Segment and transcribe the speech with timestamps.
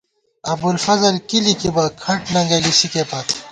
[0.53, 3.27] ابوالفضل کی لِکِبہ کھٹ ننگَئ لِسِکے پت